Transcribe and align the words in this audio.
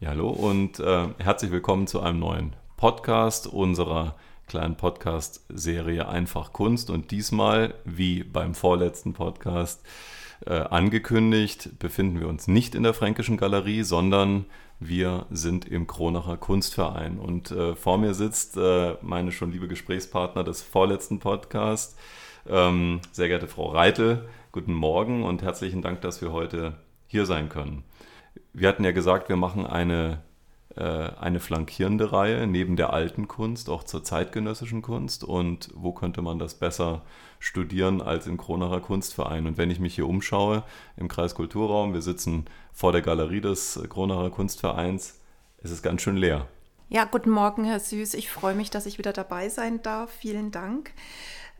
Ja, 0.00 0.10
hallo 0.10 0.28
und 0.28 0.78
äh, 0.78 1.08
herzlich 1.18 1.50
willkommen 1.50 1.88
zu 1.88 1.98
einem 2.00 2.20
neuen 2.20 2.54
Podcast 2.76 3.48
unserer 3.48 4.14
kleinen 4.46 4.76
Podcast-Serie 4.76 6.06
Einfach 6.06 6.52
Kunst. 6.52 6.88
Und 6.88 7.10
diesmal, 7.10 7.74
wie 7.84 8.22
beim 8.22 8.54
vorletzten 8.54 9.12
Podcast 9.12 9.84
äh, 10.46 10.52
angekündigt, 10.52 11.80
befinden 11.80 12.20
wir 12.20 12.28
uns 12.28 12.46
nicht 12.46 12.76
in 12.76 12.84
der 12.84 12.94
Fränkischen 12.94 13.36
Galerie, 13.36 13.82
sondern 13.82 14.44
wir 14.78 15.26
sind 15.30 15.66
im 15.66 15.88
Kronacher 15.88 16.36
Kunstverein. 16.36 17.18
Und 17.18 17.50
äh, 17.50 17.74
vor 17.74 17.98
mir 17.98 18.14
sitzt 18.14 18.56
äh, 18.56 18.94
meine 19.02 19.32
schon 19.32 19.50
liebe 19.50 19.66
Gesprächspartner 19.66 20.44
des 20.44 20.62
vorletzten 20.62 21.18
Podcasts, 21.18 21.96
ähm, 22.48 23.00
sehr 23.10 23.26
geehrte 23.26 23.48
Frau 23.48 23.70
Reitel. 23.70 24.28
Guten 24.52 24.74
Morgen 24.74 25.24
und 25.24 25.42
herzlichen 25.42 25.82
Dank, 25.82 26.02
dass 26.02 26.22
wir 26.22 26.30
heute 26.30 26.74
hier 27.08 27.26
sein 27.26 27.48
können. 27.48 27.82
Wir 28.52 28.68
hatten 28.68 28.84
ja 28.84 28.92
gesagt, 28.92 29.28
wir 29.28 29.36
machen 29.36 29.66
eine 29.66 30.22
äh, 30.78 31.10
eine 31.18 31.40
flankierende 31.40 32.12
Reihe 32.12 32.46
neben 32.46 32.76
der 32.76 32.92
alten 32.92 33.26
Kunst, 33.26 33.68
auch 33.68 33.82
zur 33.82 34.04
zeitgenössischen 34.04 34.80
Kunst. 34.80 35.24
Und 35.24 35.70
wo 35.74 35.92
könnte 35.92 36.22
man 36.22 36.38
das 36.38 36.54
besser 36.54 37.02
studieren 37.40 38.00
als 38.00 38.28
im 38.28 38.36
Kronacher 38.36 38.80
Kunstverein? 38.80 39.48
Und 39.48 39.58
wenn 39.58 39.72
ich 39.72 39.80
mich 39.80 39.96
hier 39.96 40.06
umschaue 40.06 40.62
im 40.96 41.08
Kreiskulturraum, 41.08 41.94
wir 41.94 42.02
sitzen 42.02 42.44
vor 42.72 42.92
der 42.92 43.02
Galerie 43.02 43.40
des 43.40 43.80
Kronacher 43.88 44.30
Kunstvereins, 44.30 45.20
es 45.60 45.72
ist 45.72 45.82
ganz 45.82 46.02
schön 46.02 46.16
leer. 46.16 46.46
Ja, 46.88 47.04
guten 47.04 47.30
Morgen, 47.30 47.64
Herr 47.64 47.80
Süß. 47.80 48.14
Ich 48.14 48.30
freue 48.30 48.54
mich, 48.54 48.70
dass 48.70 48.86
ich 48.86 48.98
wieder 48.98 49.12
dabei 49.12 49.48
sein 49.48 49.82
darf. 49.82 50.12
Vielen 50.12 50.52
Dank. 50.52 50.92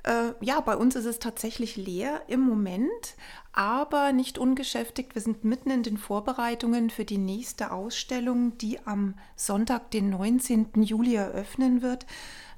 Äh, 0.04 0.32
ja, 0.40 0.60
bei 0.60 0.76
uns 0.76 0.96
ist 0.96 1.04
es 1.04 1.18
tatsächlich 1.18 1.76
leer 1.76 2.22
im 2.28 2.40
Moment, 2.40 3.16
aber 3.52 4.12
nicht 4.12 4.38
ungeschäftigt. 4.38 5.14
Wir 5.14 5.22
sind 5.22 5.44
mitten 5.44 5.70
in 5.70 5.82
den 5.82 5.98
Vorbereitungen 5.98 6.90
für 6.90 7.04
die 7.04 7.18
nächste 7.18 7.72
Ausstellung, 7.72 8.56
die 8.58 8.78
am 8.86 9.14
Sonntag, 9.36 9.90
den 9.90 10.10
19. 10.10 10.82
Juli 10.82 11.16
eröffnen 11.16 11.82
wird. 11.82 12.06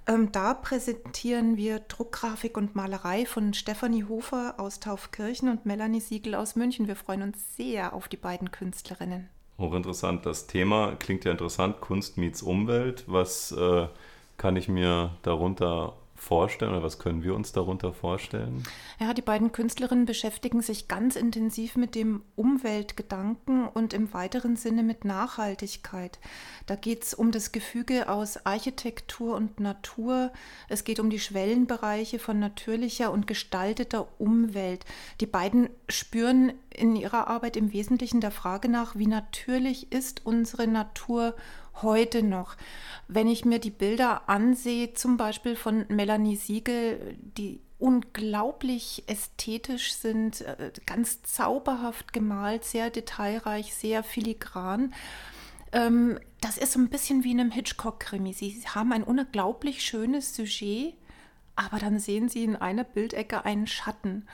Ähm, 0.06 0.32
da 0.32 0.54
präsentieren 0.54 1.56
wir 1.56 1.78
Druckgrafik 1.80 2.56
und 2.56 2.74
Malerei 2.74 3.26
von 3.26 3.54
Stefanie 3.54 4.04
Hofer 4.04 4.54
aus 4.58 4.80
Taufkirchen 4.80 5.48
und 5.48 5.66
Melanie 5.66 6.00
Siegel 6.00 6.34
aus 6.34 6.56
München. 6.56 6.88
Wir 6.88 6.96
freuen 6.96 7.22
uns 7.22 7.56
sehr 7.56 7.92
auf 7.92 8.08
die 8.08 8.16
beiden 8.16 8.50
Künstlerinnen. 8.50 9.28
Hochinteressant. 9.58 10.24
Das 10.24 10.46
Thema 10.46 10.96
klingt 10.98 11.24
ja 11.24 11.32
interessant. 11.32 11.80
Kunst 11.80 12.16
meets 12.16 12.42
Umwelt. 12.42 13.04
Was 13.06 13.52
äh, 13.52 13.88
kann 14.36 14.56
ich 14.56 14.68
mir 14.68 15.16
darunter 15.22 15.94
vorstellen 16.20 16.72
oder 16.72 16.82
was 16.82 16.98
können 16.98 17.22
wir 17.22 17.34
uns 17.34 17.52
darunter 17.52 17.92
vorstellen? 17.92 18.62
Ja, 18.98 19.14
die 19.14 19.22
beiden 19.22 19.52
Künstlerinnen 19.52 20.04
beschäftigen 20.04 20.60
sich 20.60 20.86
ganz 20.86 21.16
intensiv 21.16 21.76
mit 21.76 21.94
dem 21.94 22.22
Umweltgedanken 22.36 23.66
und 23.66 23.94
im 23.94 24.12
weiteren 24.12 24.56
Sinne 24.56 24.82
mit 24.82 25.04
Nachhaltigkeit. 25.04 26.18
Da 26.66 26.76
geht 26.76 27.04
es 27.04 27.14
um 27.14 27.30
das 27.30 27.52
Gefüge 27.52 28.08
aus 28.08 28.44
Architektur 28.44 29.34
und 29.34 29.60
Natur. 29.60 30.32
Es 30.68 30.84
geht 30.84 31.00
um 31.00 31.08
die 31.08 31.18
Schwellenbereiche 31.18 32.18
von 32.18 32.38
natürlicher 32.38 33.12
und 33.12 33.26
gestalteter 33.26 34.06
Umwelt. 34.18 34.84
Die 35.20 35.26
beiden 35.26 35.70
spüren 35.88 36.52
in 36.68 36.96
ihrer 36.96 37.28
Arbeit 37.28 37.56
im 37.56 37.72
Wesentlichen 37.72 38.20
der 38.20 38.30
Frage 38.30 38.68
nach, 38.68 38.96
wie 38.96 39.06
natürlich 39.06 39.90
ist 39.90 40.26
unsere 40.26 40.66
Natur 40.66 41.34
heute 41.82 42.22
noch. 42.22 42.56
Wenn 43.08 43.28
ich 43.28 43.44
mir 43.44 43.58
die 43.58 43.70
Bilder 43.70 44.28
ansehe, 44.28 44.94
zum 44.94 45.16
Beispiel 45.16 45.56
von 45.56 45.84
Melanie 45.88 46.36
Siegel, 46.36 47.16
die 47.18 47.60
unglaublich 47.78 49.04
ästhetisch 49.06 49.94
sind, 49.94 50.42
äh, 50.42 50.70
ganz 50.86 51.22
zauberhaft 51.22 52.12
gemalt, 52.12 52.64
sehr 52.64 52.90
detailreich, 52.90 53.74
sehr 53.74 54.02
filigran. 54.02 54.94
Ähm, 55.72 56.18
das 56.40 56.58
ist 56.58 56.72
so 56.72 56.78
ein 56.78 56.90
bisschen 56.90 57.24
wie 57.24 57.32
in 57.32 57.40
einem 57.40 57.50
Hitchcock-Krimi. 57.50 58.32
Sie 58.32 58.62
haben 58.66 58.92
ein 58.92 59.02
unglaublich 59.02 59.82
schönes 59.82 60.34
Sujet, 60.34 60.94
aber 61.56 61.78
dann 61.78 61.98
sehen 61.98 62.28
Sie 62.28 62.44
in 62.44 62.56
einer 62.56 62.84
Bildecke 62.84 63.44
einen 63.44 63.66
Schatten 63.66 64.26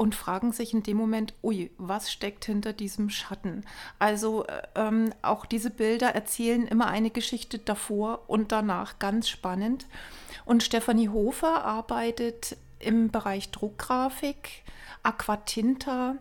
und 0.00 0.14
fragen 0.14 0.50
sich 0.50 0.72
in 0.72 0.82
dem 0.82 0.96
Moment, 0.96 1.34
ui, 1.42 1.70
was 1.76 2.10
steckt 2.10 2.46
hinter 2.46 2.72
diesem 2.72 3.10
Schatten? 3.10 3.66
Also 3.98 4.46
äh, 4.46 4.62
ähm, 4.74 5.12
auch 5.20 5.44
diese 5.44 5.68
Bilder 5.68 6.14
erzählen 6.14 6.66
immer 6.66 6.86
eine 6.86 7.10
Geschichte 7.10 7.58
davor 7.58 8.22
und 8.26 8.50
danach 8.50 8.98
ganz 8.98 9.28
spannend. 9.28 9.84
Und 10.46 10.62
Stefanie 10.62 11.10
Hofer 11.10 11.66
arbeitet 11.66 12.56
im 12.78 13.10
Bereich 13.10 13.50
Druckgrafik, 13.50 14.62
Aquatinta 15.02 16.14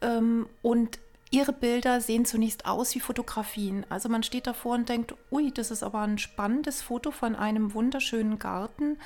ähm, 0.00 0.48
und 0.62 0.98
Ihre 1.34 1.52
Bilder 1.52 2.00
sehen 2.00 2.24
zunächst 2.24 2.64
aus 2.64 2.94
wie 2.94 3.00
Fotografien. 3.00 3.84
Also 3.88 4.08
man 4.08 4.22
steht 4.22 4.46
davor 4.46 4.74
und 4.74 4.88
denkt, 4.88 5.14
ui, 5.32 5.50
das 5.52 5.72
ist 5.72 5.82
aber 5.82 6.00
ein 6.00 6.18
spannendes 6.18 6.80
Foto 6.80 7.10
von 7.10 7.34
einem 7.34 7.74
wunderschönen 7.74 8.38
Garten. 8.38 8.98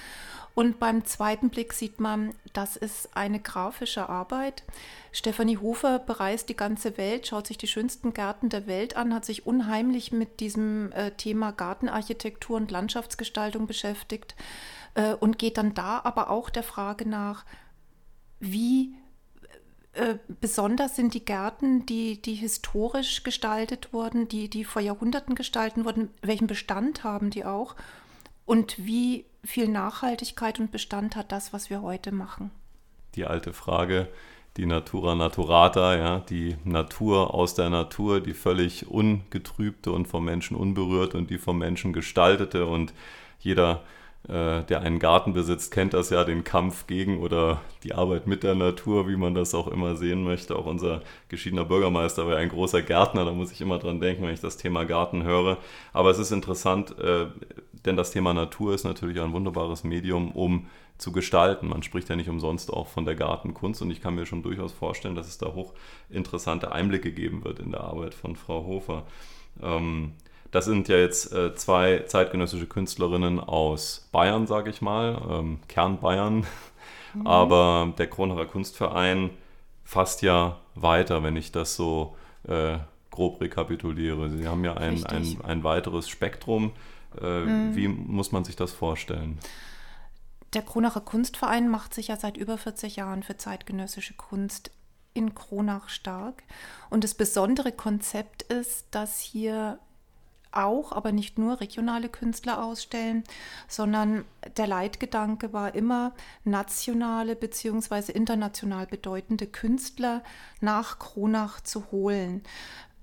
Und 0.58 0.80
beim 0.80 1.04
zweiten 1.04 1.50
Blick 1.50 1.72
sieht 1.72 2.00
man, 2.00 2.34
das 2.52 2.74
ist 2.76 3.16
eine 3.16 3.38
grafische 3.38 4.08
Arbeit. 4.08 4.64
Stefanie 5.12 5.58
Hofer 5.58 6.00
bereist 6.00 6.48
die 6.48 6.56
ganze 6.56 6.98
Welt, 6.98 7.28
schaut 7.28 7.46
sich 7.46 7.58
die 7.58 7.68
schönsten 7.68 8.12
Gärten 8.12 8.48
der 8.48 8.66
Welt 8.66 8.96
an, 8.96 9.14
hat 9.14 9.24
sich 9.24 9.46
unheimlich 9.46 10.10
mit 10.10 10.40
diesem 10.40 10.90
äh, 10.90 11.12
Thema 11.12 11.52
Gartenarchitektur 11.52 12.56
und 12.56 12.72
Landschaftsgestaltung 12.72 13.68
beschäftigt 13.68 14.34
äh, 14.94 15.14
und 15.14 15.38
geht 15.38 15.58
dann 15.58 15.74
da 15.74 16.00
aber 16.02 16.28
auch 16.28 16.50
der 16.50 16.64
Frage 16.64 17.08
nach, 17.08 17.44
wie 18.40 18.96
äh, 19.92 20.16
besonders 20.40 20.96
sind 20.96 21.14
die 21.14 21.24
Gärten, 21.24 21.86
die, 21.86 22.20
die 22.20 22.34
historisch 22.34 23.22
gestaltet 23.22 23.92
wurden, 23.92 24.26
die, 24.26 24.50
die 24.50 24.64
vor 24.64 24.82
Jahrhunderten 24.82 25.36
gestaltet 25.36 25.84
wurden, 25.84 26.10
welchen 26.20 26.48
Bestand 26.48 27.04
haben 27.04 27.30
die 27.30 27.44
auch 27.44 27.76
und 28.44 28.76
wie 28.84 29.24
viel 29.44 29.68
Nachhaltigkeit 29.68 30.58
und 30.58 30.72
Bestand 30.72 31.16
hat 31.16 31.32
das, 31.32 31.52
was 31.52 31.70
wir 31.70 31.82
heute 31.82 32.12
machen. 32.12 32.50
Die 33.14 33.24
alte 33.24 33.52
Frage, 33.52 34.08
die 34.56 34.66
Natura 34.66 35.14
Naturata, 35.14 35.96
ja, 35.96 36.18
die 36.20 36.56
Natur 36.64 37.32
aus 37.32 37.54
der 37.54 37.70
Natur, 37.70 38.20
die 38.20 38.34
völlig 38.34 38.88
ungetrübte 38.88 39.92
und 39.92 40.06
vom 40.06 40.24
Menschen 40.24 40.56
unberührte 40.56 41.16
und 41.16 41.30
die 41.30 41.38
vom 41.38 41.58
Menschen 41.58 41.92
gestaltete 41.92 42.66
und 42.66 42.92
jeder 43.38 43.82
der 44.26 44.82
einen 44.82 44.98
Garten 44.98 45.32
besitzt, 45.32 45.72
kennt 45.72 45.94
das 45.94 46.10
ja, 46.10 46.22
den 46.22 46.44
Kampf 46.44 46.86
gegen 46.86 47.20
oder 47.20 47.62
die 47.82 47.94
Arbeit 47.94 48.26
mit 48.26 48.42
der 48.42 48.54
Natur, 48.54 49.08
wie 49.08 49.16
man 49.16 49.34
das 49.34 49.54
auch 49.54 49.68
immer 49.68 49.96
sehen 49.96 50.22
möchte. 50.22 50.56
Auch 50.56 50.66
unser 50.66 51.02
geschiedener 51.28 51.64
Bürgermeister 51.64 52.26
war 52.26 52.36
ein 52.36 52.50
großer 52.50 52.82
Gärtner, 52.82 53.24
da 53.24 53.32
muss 53.32 53.52
ich 53.52 53.60
immer 53.62 53.78
dran 53.78 54.00
denken, 54.00 54.24
wenn 54.24 54.34
ich 54.34 54.40
das 54.40 54.58
Thema 54.58 54.84
Garten 54.84 55.22
höre. 55.22 55.56
Aber 55.94 56.10
es 56.10 56.18
ist 56.18 56.32
interessant, 56.32 56.98
äh, 56.98 57.26
denn 57.86 57.96
das 57.96 58.10
Thema 58.10 58.34
Natur 58.34 58.74
ist 58.74 58.84
natürlich 58.84 59.20
ein 59.20 59.32
wunderbares 59.32 59.84
Medium, 59.84 60.32
um 60.32 60.66
zu 60.98 61.12
gestalten. 61.12 61.68
Man 61.68 61.82
spricht 61.82 62.08
ja 62.08 62.16
nicht 62.16 62.28
umsonst 62.28 62.72
auch 62.72 62.88
von 62.88 63.04
der 63.04 63.14
Gartenkunst 63.14 63.80
und 63.82 63.90
ich 63.90 64.00
kann 64.00 64.14
mir 64.14 64.26
schon 64.26 64.42
durchaus 64.42 64.72
vorstellen, 64.72 65.14
dass 65.14 65.28
es 65.28 65.38
da 65.38 65.54
hochinteressante 65.54 66.72
Einblicke 66.72 67.12
geben 67.12 67.44
wird 67.44 67.60
in 67.60 67.70
der 67.70 67.82
Arbeit 67.82 68.14
von 68.14 68.36
Frau 68.36 68.64
Hofer. 68.64 69.04
Ähm, 69.62 70.12
das 70.50 70.64
sind 70.64 70.88
ja 70.88 70.96
jetzt 70.96 71.32
äh, 71.32 71.54
zwei 71.54 72.00
zeitgenössische 72.06 72.66
Künstlerinnen 72.66 73.40
aus 73.40 74.08
Bayern, 74.12 74.46
sage 74.46 74.70
ich 74.70 74.80
mal, 74.80 75.20
ähm, 75.30 75.60
Kern 75.68 76.00
Bayern. 76.00 76.46
Mhm. 77.14 77.26
Aber 77.26 77.92
der 77.98 78.08
Kronacher 78.08 78.46
Kunstverein 78.46 79.30
fasst 79.84 80.22
ja 80.22 80.58
weiter, 80.74 81.22
wenn 81.22 81.36
ich 81.36 81.52
das 81.52 81.76
so 81.76 82.16
äh, 82.46 82.78
grob 83.10 83.40
rekapituliere. 83.40 84.30
Sie 84.30 84.46
haben 84.46 84.64
ja 84.64 84.74
ein, 84.74 85.04
ein, 85.06 85.38
ein, 85.42 85.64
weiteres 85.64 86.08
Spektrum. 86.08 86.72
Äh, 87.20 87.40
mhm. 87.40 87.76
Wie 87.76 87.88
muss 87.88 88.32
man 88.32 88.44
sich 88.44 88.56
das 88.56 88.72
vorstellen? 88.72 89.38
Der 90.54 90.62
Kronacher 90.62 91.00
Kunstverein 91.00 91.68
macht 91.68 91.94
sich 91.94 92.08
ja 92.08 92.16
seit 92.16 92.36
über 92.36 92.56
40 92.56 92.96
Jahren 92.96 93.22
für 93.22 93.36
zeitgenössische 93.36 94.14
Kunst 94.14 94.70
in 95.14 95.34
Kronach 95.34 95.88
stark. 95.88 96.42
Und 96.90 97.04
das 97.04 97.14
besondere 97.14 97.72
Konzept 97.72 98.42
ist, 98.44 98.86
dass 98.92 99.18
hier 99.18 99.78
auch, 100.58 100.92
aber 100.92 101.12
nicht 101.12 101.38
nur 101.38 101.60
regionale 101.60 102.08
Künstler 102.08 102.62
ausstellen, 102.62 103.24
sondern 103.66 104.24
der 104.56 104.66
Leitgedanke 104.66 105.52
war 105.52 105.74
immer, 105.74 106.12
nationale 106.44 107.36
bzw. 107.36 108.12
international 108.12 108.86
bedeutende 108.86 109.46
Künstler 109.46 110.22
nach 110.60 110.98
Kronach 110.98 111.60
zu 111.60 111.90
holen. 111.90 112.42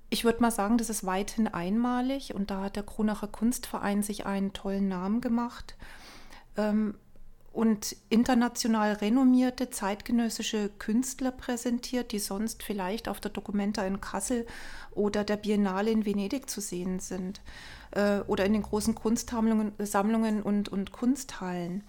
Ich 0.08 0.24
würde 0.24 0.40
mal 0.40 0.52
sagen, 0.52 0.78
das 0.78 0.90
ist 0.90 1.04
weithin 1.04 1.48
einmalig 1.48 2.34
und 2.34 2.50
da 2.50 2.62
hat 2.62 2.76
der 2.76 2.84
Kronacher 2.84 3.26
Kunstverein 3.26 4.02
sich 4.02 4.24
einen 4.24 4.52
tollen 4.52 4.88
Namen 4.88 5.20
gemacht. 5.20 5.76
Ähm, 6.56 6.94
und 7.56 7.96
international 8.10 8.92
renommierte 8.92 9.70
zeitgenössische 9.70 10.68
Künstler 10.78 11.30
präsentiert, 11.30 12.12
die 12.12 12.18
sonst 12.18 12.62
vielleicht 12.62 13.08
auf 13.08 13.18
der 13.18 13.30
Documenta 13.30 13.82
in 13.86 14.02
Kassel 14.02 14.46
oder 14.90 15.24
der 15.24 15.38
Biennale 15.38 15.90
in 15.90 16.04
Venedig 16.04 16.50
zu 16.50 16.60
sehen 16.60 17.00
sind 17.00 17.40
äh, 17.92 18.20
oder 18.26 18.44
in 18.44 18.52
den 18.52 18.60
großen 18.60 18.94
Kunstsammlungen 18.94 19.72
Sammlungen 19.78 20.42
und, 20.42 20.68
und 20.68 20.92
Kunsthallen. 20.92 21.82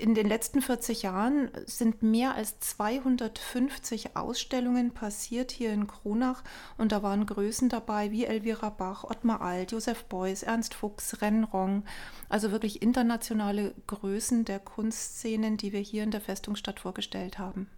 In 0.00 0.14
den 0.14 0.26
letzten 0.26 0.62
40 0.62 1.02
Jahren 1.02 1.50
sind 1.66 2.02
mehr 2.02 2.34
als 2.34 2.58
250 2.60 4.16
Ausstellungen 4.16 4.92
passiert 4.92 5.50
hier 5.50 5.72
in 5.72 5.86
Kronach 5.86 6.42
und 6.78 6.92
da 6.92 7.02
waren 7.02 7.26
Größen 7.26 7.68
dabei 7.68 8.10
wie 8.10 8.24
Elvira 8.24 8.70
Bach, 8.70 9.04
Ottmar 9.04 9.42
Alt, 9.42 9.72
Josef 9.72 10.04
Beuys, 10.04 10.42
Ernst 10.42 10.74
Fuchs, 10.74 11.20
Ren 11.20 11.44
Rong, 11.44 11.84
also 12.28 12.50
wirklich 12.50 12.80
internationale 12.80 13.74
Größen 13.86 14.46
der 14.46 14.58
Kunstszenen, 14.58 15.58
die 15.58 15.72
wir 15.72 15.80
hier 15.80 16.02
in 16.02 16.10
der 16.10 16.22
Festungsstadt 16.22 16.80
vorgestellt 16.80 17.38
haben. 17.38 17.68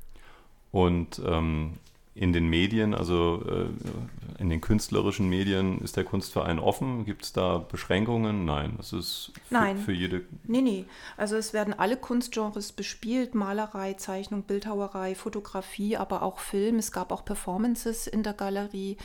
Und 0.70 1.20
ähm, 1.26 1.78
in 2.14 2.32
den 2.34 2.46
Medien, 2.48 2.94
also 2.94 3.42
äh, 3.46 4.40
in 4.40 4.50
den 4.50 4.60
künstlerischen 4.60 5.28
Medien, 5.30 5.80
ist 5.80 5.96
der 5.96 6.04
Kunstverein 6.04 6.58
offen? 6.58 7.06
Gibt 7.06 7.24
es 7.24 7.32
da 7.32 7.58
Beschränkungen? 7.58 8.44
Nein, 8.44 8.74
das 8.76 8.92
ist 8.92 9.32
für, 9.48 9.54
Nein. 9.54 9.78
für 9.78 9.92
jede. 9.92 10.22
Nee, 10.44 10.60
nee. 10.60 10.84
Also 11.16 11.36
es 11.36 11.54
werden 11.54 11.72
alle 11.72 11.96
Kunstgenres 11.96 12.72
bespielt: 12.72 13.34
Malerei, 13.34 13.94
Zeichnung, 13.94 14.42
Bildhauerei, 14.42 15.14
Fotografie, 15.14 15.96
aber 15.96 16.22
auch 16.22 16.38
Film. 16.38 16.76
Es 16.76 16.92
gab 16.92 17.12
auch 17.12 17.24
Performances 17.24 18.06
in 18.06 18.22
der 18.22 18.34
Galerie. 18.34 18.98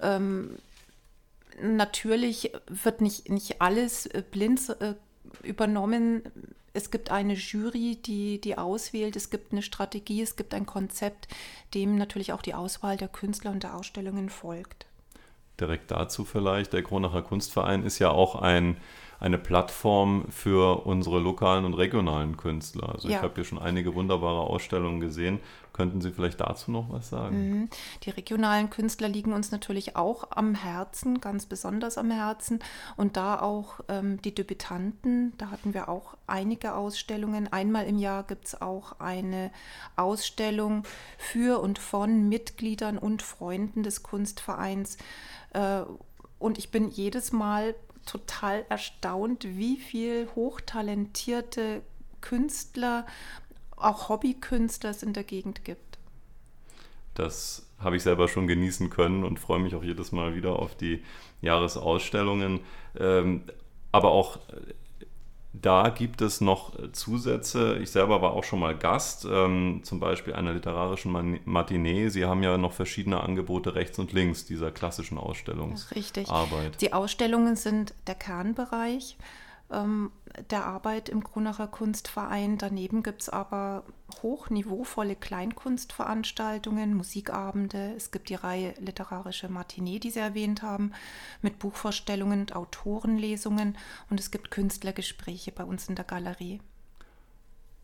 Ähm, 0.00 0.50
natürlich 1.60 2.52
wird 2.68 3.00
nicht, 3.00 3.30
nicht 3.30 3.60
alles 3.60 4.06
äh, 4.06 4.22
blind 4.30 4.76
äh, 4.80 4.94
übernommen 5.42 6.22
es 6.74 6.90
gibt 6.90 7.10
eine 7.10 7.34
Jury, 7.34 7.96
die, 8.04 8.40
die 8.40 8.58
auswählt, 8.58 9.16
es 9.16 9.30
gibt 9.30 9.52
eine 9.52 9.62
Strategie, 9.62 10.20
es 10.20 10.36
gibt 10.36 10.52
ein 10.52 10.66
Konzept, 10.66 11.28
dem 11.72 11.96
natürlich 11.96 12.32
auch 12.32 12.42
die 12.42 12.54
Auswahl 12.54 12.96
der 12.96 13.08
Künstler 13.08 13.52
und 13.52 13.62
der 13.62 13.76
Ausstellungen 13.76 14.28
folgt. 14.28 14.86
Direkt 15.60 15.92
dazu 15.92 16.24
vielleicht, 16.24 16.72
der 16.72 16.82
Kronacher 16.82 17.22
Kunstverein 17.22 17.84
ist 17.84 18.00
ja 18.00 18.10
auch 18.10 18.34
ein 18.34 18.76
eine 19.20 19.38
Plattform 19.38 20.26
für 20.30 20.86
unsere 20.86 21.18
lokalen 21.18 21.64
und 21.64 21.74
regionalen 21.74 22.36
Künstler. 22.36 22.90
Also 22.94 23.08
ja. 23.08 23.16
ich 23.16 23.22
habe 23.22 23.34
hier 23.34 23.44
schon 23.44 23.58
einige 23.58 23.94
wunderbare 23.94 24.40
Ausstellungen 24.40 25.00
gesehen. 25.00 25.40
Könnten 25.72 26.00
Sie 26.00 26.12
vielleicht 26.12 26.40
dazu 26.40 26.70
noch 26.70 26.90
was 26.90 27.08
sagen? 27.08 27.36
Mhm. 27.36 27.68
Die 28.04 28.10
regionalen 28.10 28.70
Künstler 28.70 29.08
liegen 29.08 29.32
uns 29.32 29.50
natürlich 29.50 29.96
auch 29.96 30.28
am 30.30 30.54
Herzen, 30.54 31.20
ganz 31.20 31.46
besonders 31.46 31.98
am 31.98 32.12
Herzen. 32.12 32.60
Und 32.96 33.16
da 33.16 33.40
auch 33.40 33.80
ähm, 33.88 34.22
die 34.22 34.32
Debütanten, 34.32 35.32
da 35.36 35.50
hatten 35.50 35.74
wir 35.74 35.88
auch 35.88 36.16
einige 36.28 36.76
Ausstellungen. 36.76 37.52
Einmal 37.52 37.86
im 37.86 37.98
Jahr 37.98 38.22
gibt 38.22 38.46
es 38.46 38.62
auch 38.62 39.00
eine 39.00 39.50
Ausstellung 39.96 40.84
für 41.18 41.60
und 41.60 41.80
von 41.80 42.28
Mitgliedern 42.28 42.96
und 42.96 43.22
Freunden 43.22 43.82
des 43.82 44.04
Kunstvereins. 44.04 44.96
Äh, 45.54 45.82
und 46.38 46.58
ich 46.58 46.70
bin 46.70 46.88
jedes 46.88 47.32
Mal 47.32 47.74
total 48.06 48.64
erstaunt, 48.68 49.44
wie 49.44 49.76
viel 49.76 50.28
hochtalentierte 50.34 51.82
Künstler, 52.20 53.06
auch 53.76 54.08
Hobbykünstler 54.08 54.90
es 54.90 55.02
in 55.02 55.12
der 55.12 55.24
Gegend 55.24 55.64
gibt. 55.64 55.98
Das 57.14 57.66
habe 57.78 57.96
ich 57.96 58.02
selber 58.02 58.28
schon 58.28 58.46
genießen 58.46 58.90
können 58.90 59.24
und 59.24 59.38
freue 59.38 59.60
mich 59.60 59.74
auch 59.74 59.84
jedes 59.84 60.10
Mal 60.10 60.34
wieder 60.34 60.58
auf 60.58 60.74
die 60.74 61.02
Jahresausstellungen. 61.42 62.60
Ähm, 62.98 63.44
aber 63.92 64.10
auch 64.10 64.38
da 65.64 65.88
gibt 65.88 66.20
es 66.20 66.40
noch 66.40 66.78
äh, 66.78 66.92
Zusätze. 66.92 67.78
Ich 67.78 67.90
selber 67.90 68.20
war 68.20 68.32
auch 68.32 68.44
schon 68.44 68.60
mal 68.60 68.76
Gast, 68.76 69.26
ähm, 69.30 69.80
zum 69.82 69.98
Beispiel 69.98 70.34
einer 70.34 70.52
literarischen 70.52 71.40
Matinee. 71.44 72.08
Sie 72.08 72.26
haben 72.26 72.42
ja 72.42 72.58
noch 72.58 72.72
verschiedene 72.72 73.20
Angebote 73.20 73.74
rechts 73.74 73.98
und 73.98 74.12
links 74.12 74.44
dieser 74.44 74.70
klassischen 74.70 75.16
Ausstellungsarbeit. 75.16 75.96
Richtig. 75.96 76.28
Die 76.80 76.92
Ausstellungen 76.92 77.56
sind 77.56 77.94
der 78.06 78.14
Kernbereich 78.14 79.16
ähm, 79.74 80.12
der 80.50 80.66
Arbeit 80.66 81.08
im 81.08 81.22
Grunacher 81.22 81.66
Kunstverein. 81.66 82.58
Daneben 82.58 83.02
gibt 83.02 83.22
es 83.22 83.28
aber 83.28 83.84
hochniveauvolle 84.22 85.16
Kleinkunstveranstaltungen, 85.16 86.94
Musikabende. 86.94 87.94
Es 87.96 88.10
gibt 88.10 88.28
die 88.28 88.34
Reihe 88.34 88.74
Literarische 88.78 89.48
Matinee, 89.48 89.98
die 89.98 90.10
Sie 90.10 90.20
erwähnt 90.20 90.62
haben, 90.62 90.92
mit 91.42 91.58
Buchvorstellungen 91.58 92.40
und 92.40 92.56
Autorenlesungen. 92.56 93.76
Und 94.10 94.20
es 94.20 94.30
gibt 94.30 94.50
Künstlergespräche 94.50 95.52
bei 95.52 95.64
uns 95.64 95.88
in 95.88 95.94
der 95.94 96.04
Galerie. 96.04 96.60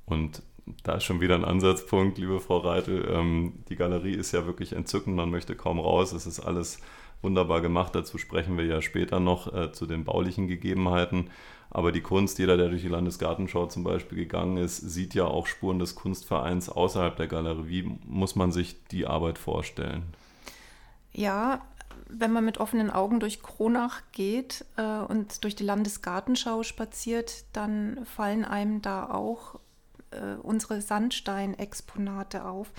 Und 0.07 0.43
da 0.83 0.95
ist 0.95 1.05
schon 1.05 1.21
wieder 1.21 1.35
ein 1.35 1.45
Ansatzpunkt, 1.45 2.19
liebe 2.19 2.41
Frau 2.41 2.59
Reitel. 2.59 3.09
Ähm, 3.11 3.65
die 3.69 3.77
Galerie 3.77 4.15
ist 4.15 4.33
ja 4.33 4.47
wirklich 4.47 4.73
entzückend, 4.73 5.17
man 5.17 5.31
möchte 5.31 5.57
kaum 5.57 5.79
raus. 5.79 6.13
Es 6.13 6.27
ist 6.27 6.41
alles 6.41 6.81
wunderbar 7.23 7.61
gemacht. 7.61 7.95
Dazu 7.95 8.19
sprechen 8.19 8.57
wir 8.57 8.65
ja 8.65 8.81
später 8.83 9.21
noch 9.21 9.53
äh, 9.53 9.73
zu 9.73 9.87
den 9.87 10.05
baulichen 10.05 10.49
Gegebenheiten. 10.49 11.31
Aber 11.71 11.93
die 11.93 12.01
Kunst, 12.01 12.39
jeder, 12.39 12.57
der 12.57 12.69
durch 12.69 12.83
die 12.83 12.89
Landesgartenschau 12.89 13.67
zum 13.67 13.85
Beispiel 13.85 14.19
gegangen 14.19 14.57
ist, 14.57 14.79
sieht 14.79 15.15
ja 15.15 15.25
auch 15.25 15.47
Spuren 15.47 15.79
des 15.79 15.95
Kunstvereins 15.95 16.69
außerhalb 16.69 17.17
der 17.17 17.29
Galerie. 17.29 17.69
Wie 17.69 17.99
muss 18.07 18.35
man 18.35 18.51
sich 18.51 18.85
die 18.87 19.07
Arbeit 19.07 19.39
vorstellen? 19.39 20.03
Ja, 21.13 21.63
wenn 22.09 22.33
man 22.33 22.45
mit 22.45 22.59
offenen 22.59 22.91
Augen 22.91 23.21
durch 23.21 23.43
Kronach 23.43 24.03
geht 24.13 24.65
äh, 24.77 25.01
und 25.01 25.45
durch 25.45 25.55
die 25.55 25.65
Landesgartenschau 25.65 26.65
spaziert, 26.65 27.45
dann 27.53 28.05
fallen 28.05 28.45
einem 28.45 28.83
da 28.83 29.09
auch 29.09 29.61
äh, 30.11 30.35
unsere 30.43 30.81
Sandsteinexponate 30.81 32.45
auf, 32.45 32.73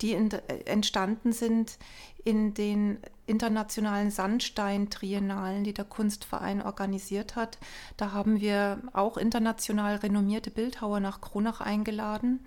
die 0.00 0.12
in, 0.12 0.30
entstanden 0.66 1.32
sind 1.32 1.78
in 2.24 2.54
den 2.54 2.98
internationalen 3.26 4.10
Sandstein-Triennalen, 4.10 5.64
die 5.64 5.74
der 5.74 5.84
Kunstverein 5.84 6.62
organisiert 6.62 7.36
hat. 7.36 7.58
Da 7.96 8.12
haben 8.12 8.40
wir 8.40 8.80
auch 8.92 9.16
international 9.16 9.96
renommierte 9.96 10.50
Bildhauer 10.50 11.00
nach 11.00 11.20
Kronach 11.20 11.60
eingeladen, 11.60 12.40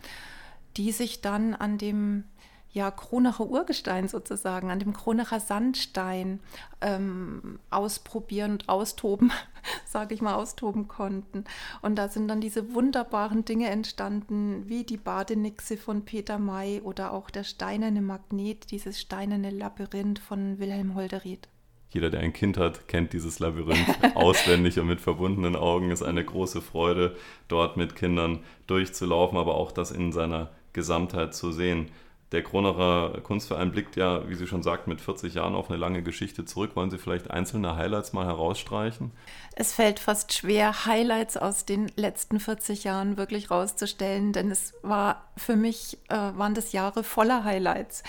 die 0.77 0.91
sich 0.91 1.21
dann 1.21 1.53
an 1.53 1.77
dem 1.77 2.25
ja, 2.71 2.91
Kronacher 2.91 3.45
Urgestein 3.45 4.09
sozusagen, 4.09 4.69
an 4.69 4.79
dem 4.79 4.91
Kronacher 4.91 5.39
Sandstein 5.39 6.41
ähm, 6.81 7.59
ausprobieren 7.69 8.51
und 8.51 8.69
austoben, 8.69 9.31
sage 9.85 10.13
ich 10.13 10.21
mal, 10.21 10.35
austoben 10.35 10.87
konnten. 10.87 11.45
Und 11.81 11.95
da 11.95 12.09
sind 12.09 12.27
dann 12.27 12.41
diese 12.41 12.73
wunderbaren 12.73 13.45
Dinge 13.45 13.69
entstanden, 13.69 14.63
wie 14.67 14.83
die 14.83 14.97
Badenixe 14.97 15.77
von 15.77 16.05
Peter 16.05 16.39
May 16.39 16.81
oder 16.81 17.13
auch 17.13 17.29
der 17.29 17.43
steinerne 17.43 18.01
Magnet, 18.01 18.71
dieses 18.71 18.99
steinerne 18.99 19.49
Labyrinth 19.49 20.19
von 20.19 20.59
Wilhelm 20.59 20.95
Holderried. 20.95 21.47
Jeder, 21.89 22.09
der 22.09 22.19
ein 22.19 22.33
Kind 22.33 22.57
hat, 22.57 22.89
kennt 22.89 23.13
dieses 23.13 23.39
Labyrinth 23.39 23.87
auswendig 24.15 24.79
und 24.79 24.87
mit 24.87 24.99
verbundenen 24.99 25.55
Augen 25.55 25.91
ist 25.91 26.03
eine 26.03 26.25
große 26.25 26.61
Freude, 26.61 27.15
dort 27.47 27.77
mit 27.77 27.95
Kindern 27.95 28.39
durchzulaufen, 28.67 29.37
aber 29.37 29.55
auch 29.55 29.71
das 29.71 29.91
in 29.91 30.11
seiner 30.11 30.51
Gesamtheit 30.73 31.33
zu 31.33 31.53
sehen. 31.53 31.89
Der 32.31 32.41
Kronacher 32.43 33.21
Kunstverein 33.21 33.71
blickt 33.71 33.95
ja, 33.95 34.27
wie 34.27 34.35
Sie 34.35 34.47
schon 34.47 34.63
sagt, 34.63 34.87
mit 34.87 34.99
40 34.99 35.35
Jahren 35.35 35.53
auf 35.55 35.69
eine 35.69 35.77
lange 35.77 36.01
Geschichte 36.01 36.43
zurück. 36.43 36.75
Wollen 36.75 36.89
Sie 36.89 36.97
vielleicht 36.97 37.29
einzelne 37.29 37.75
Highlights 37.75 38.13
mal 38.13 38.25
herausstreichen? 38.25 39.11
Es 39.55 39.73
fällt 39.73 39.99
fast 39.99 40.33
schwer, 40.33 40.85
Highlights 40.85 41.37
aus 41.37 41.65
den 41.65 41.91
letzten 41.95 42.39
40 42.39 42.83
Jahren 42.83 43.17
wirklich 43.17 43.51
rauszustellen, 43.51 44.33
denn 44.33 44.49
es 44.49 44.73
war 44.81 45.29
für 45.37 45.55
mich, 45.55 45.99
äh, 46.09 46.15
waren 46.15 46.55
das 46.55 46.71
Jahre 46.71 47.03
voller 47.03 47.43
Highlights. 47.43 48.03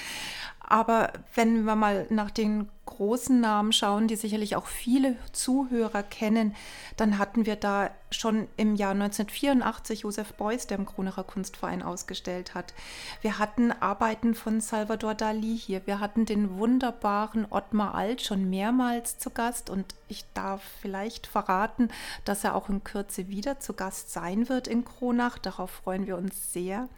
Aber 0.60 1.12
wenn 1.34 1.64
wir 1.64 1.76
mal 1.76 2.06
nach 2.10 2.30
den 2.30 2.68
großen 2.86 3.40
Namen 3.40 3.72
schauen, 3.72 4.08
die 4.08 4.16
sicherlich 4.16 4.56
auch 4.56 4.66
viele 4.66 5.16
Zuhörer 5.32 6.02
kennen, 6.02 6.54
dann 6.96 7.18
hatten 7.18 7.44
wir 7.44 7.56
da 7.56 7.90
schon 8.10 8.48
im 8.56 8.76
Jahr 8.76 8.92
1984 8.92 10.00
Josef 10.00 10.32
Beuys, 10.34 10.66
der 10.66 10.78
im 10.78 10.86
Kronacher 10.86 11.24
Kunstverein 11.24 11.82
ausgestellt 11.82 12.54
hat. 12.54 12.72
Wir 13.20 13.38
hatten 13.38 13.72
Arbeiten 13.72 14.34
von 14.34 14.60
Salvador 14.60 15.14
Dali 15.14 15.58
hier. 15.58 15.82
Wir 15.86 16.00
hatten 16.00 16.24
den 16.24 16.58
wunderbaren 16.58 17.46
Ottmar 17.50 17.94
Alt 17.94 18.22
schon 18.22 18.48
mehrmals 18.48 19.18
zu 19.18 19.30
Gast 19.30 19.68
und 19.70 19.94
ich 20.08 20.24
darf 20.34 20.62
vielleicht 20.80 21.26
verraten, 21.26 21.88
dass 22.24 22.44
er 22.44 22.54
auch 22.54 22.68
in 22.68 22.84
Kürze 22.84 23.28
wieder 23.28 23.58
zu 23.58 23.74
Gast 23.74 24.12
sein 24.12 24.48
wird 24.48 24.68
in 24.68 24.84
Kronach. 24.84 25.38
Darauf 25.38 25.70
freuen 25.70 26.06
wir 26.06 26.16
uns 26.16 26.52
sehr. 26.52 26.88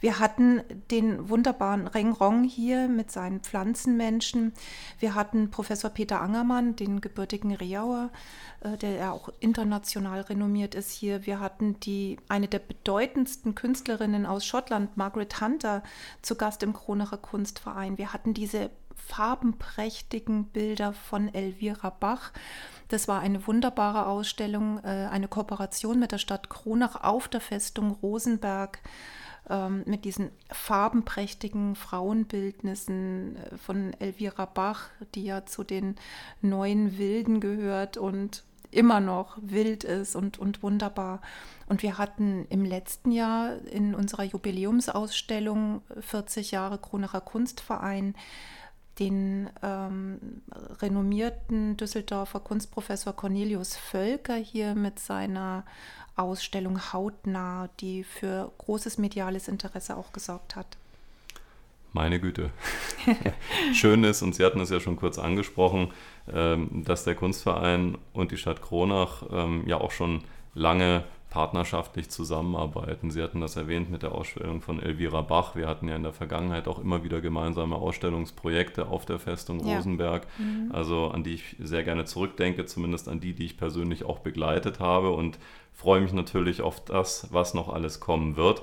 Wir 0.00 0.18
hatten 0.18 0.62
den 0.90 1.28
wunderbaren 1.28 1.86
Reng 1.86 2.12
Rong 2.12 2.44
hier 2.44 2.88
mit 2.88 3.10
seinen 3.10 3.40
Pflanzenmenschen. 3.40 4.52
Wir 4.98 5.14
hatten 5.14 5.25
hatten 5.26 5.50
Professor 5.50 5.90
Peter 5.90 6.20
Angermann, 6.20 6.76
den 6.76 7.00
gebürtigen 7.00 7.52
Reauer, 7.52 8.10
äh, 8.60 8.76
der 8.76 8.92
ja 8.92 9.10
auch 9.10 9.28
international 9.40 10.20
renommiert 10.20 10.76
ist 10.76 10.92
hier. 10.92 11.26
Wir 11.26 11.40
hatten 11.40 11.80
die, 11.80 12.18
eine 12.28 12.46
der 12.46 12.60
bedeutendsten 12.60 13.56
Künstlerinnen 13.56 14.24
aus 14.24 14.46
Schottland, 14.46 14.96
Margaret 14.96 15.40
Hunter, 15.40 15.82
zu 16.22 16.36
Gast 16.36 16.62
im 16.62 16.72
Kronacher 16.72 17.18
Kunstverein. 17.18 17.98
Wir 17.98 18.12
hatten 18.12 18.34
diese 18.34 18.70
farbenprächtigen 18.94 20.44
Bilder 20.44 20.92
von 20.92 21.34
Elvira 21.34 21.90
Bach. 21.90 22.32
Das 22.86 23.08
war 23.08 23.20
eine 23.20 23.48
wunderbare 23.48 24.06
Ausstellung, 24.06 24.78
äh, 24.84 25.08
eine 25.10 25.26
Kooperation 25.26 25.98
mit 25.98 26.12
der 26.12 26.18
Stadt 26.18 26.50
Kronach 26.50 27.02
auf 27.02 27.26
der 27.26 27.40
Festung 27.40 27.90
Rosenberg 27.90 28.78
ähm, 29.48 29.82
mit 29.86 30.04
diesen 30.04 30.30
farbenprächtigen 30.50 31.76
Frauenbildnissen 31.76 33.36
äh, 33.36 33.56
von 33.56 33.92
Elvira 34.00 34.46
Bach, 34.46 34.88
die 35.14 35.24
ja 35.24 35.46
zu 35.46 35.64
den 35.64 35.96
neuen 36.42 36.98
Wilden 36.98 37.40
gehört 37.40 37.96
und 37.96 38.44
immer 38.70 39.00
noch 39.00 39.38
wild 39.40 39.84
ist 39.84 40.16
und, 40.16 40.38
und 40.38 40.62
wunderbar. 40.62 41.20
Und 41.66 41.82
wir 41.82 41.98
hatten 41.98 42.46
im 42.50 42.64
letzten 42.64 43.10
Jahr 43.12 43.56
in 43.70 43.94
unserer 43.94 44.24
Jubiläumsausstellung 44.24 45.82
40 46.00 46.50
Jahre 46.50 46.78
Kronacher 46.78 47.20
Kunstverein 47.20 48.14
den 48.98 49.50
ähm, 49.62 50.42
renommierten 50.80 51.76
Düsseldorfer 51.76 52.40
Kunstprofessor 52.40 53.14
Cornelius 53.14 53.76
Völker 53.76 54.36
hier 54.36 54.74
mit 54.74 54.98
seiner 54.98 55.64
Ausstellung 56.16 56.92
Hautnah, 56.92 57.68
die 57.80 58.04
für 58.04 58.50
großes 58.58 58.98
mediales 58.98 59.48
Interesse 59.48 59.96
auch 59.96 60.12
gesorgt 60.12 60.56
hat. 60.56 60.66
Meine 61.92 62.20
Güte. 62.20 62.50
Schön 63.72 64.04
ist, 64.04 64.20
und 64.22 64.34
Sie 64.34 64.44
hatten 64.44 64.60
es 64.60 64.70
ja 64.70 64.80
schon 64.80 64.96
kurz 64.96 65.18
angesprochen, 65.18 65.92
ähm, 66.30 66.84
dass 66.84 67.04
der 67.04 67.14
Kunstverein 67.14 67.96
und 68.12 68.32
die 68.32 68.36
Stadt 68.36 68.60
Kronach 68.60 69.22
ähm, 69.30 69.64
ja 69.66 69.78
auch 69.78 69.92
schon 69.92 70.22
lange 70.54 71.04
partnerschaftlich 71.30 72.08
zusammenarbeiten. 72.08 73.10
Sie 73.10 73.22
hatten 73.22 73.40
das 73.40 73.56
erwähnt 73.56 73.90
mit 73.90 74.02
der 74.02 74.12
Ausstellung 74.12 74.60
von 74.62 74.80
Elvira 74.80 75.22
Bach. 75.22 75.54
Wir 75.56 75.66
hatten 75.66 75.88
ja 75.88 75.96
in 75.96 76.02
der 76.02 76.12
Vergangenheit 76.12 76.68
auch 76.68 76.78
immer 76.78 77.04
wieder 77.04 77.20
gemeinsame 77.20 77.76
Ausstellungsprojekte 77.76 78.86
auf 78.88 79.04
der 79.06 79.18
Festung 79.18 79.60
ja. 79.66 79.76
Rosenberg, 79.76 80.26
mhm. 80.38 80.70
also 80.72 81.08
an 81.08 81.24
die 81.24 81.34
ich 81.34 81.56
sehr 81.58 81.82
gerne 81.82 82.04
zurückdenke, 82.04 82.64
zumindest 82.66 83.08
an 83.08 83.20
die, 83.20 83.34
die 83.34 83.44
ich 83.44 83.56
persönlich 83.56 84.04
auch 84.04 84.20
begleitet 84.20 84.80
habe 84.80 85.10
und 85.10 85.38
freue 85.72 86.00
mich 86.00 86.12
natürlich 86.12 86.62
auf 86.62 86.84
das, 86.84 87.28
was 87.32 87.54
noch 87.54 87.68
alles 87.68 88.00
kommen 88.00 88.36
wird. 88.36 88.62